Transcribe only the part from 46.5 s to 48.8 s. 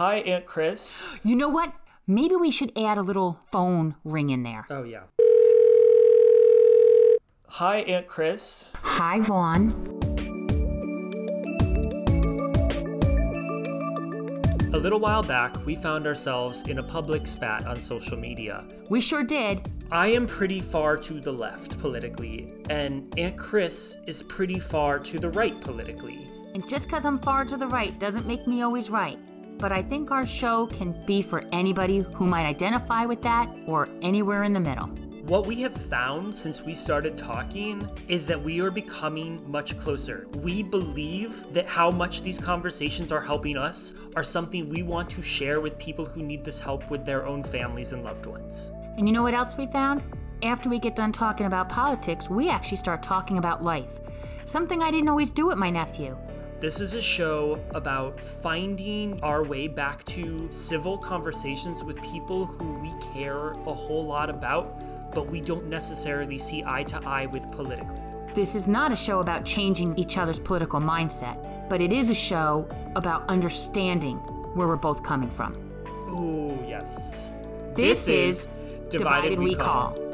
help with their own families and loved ones.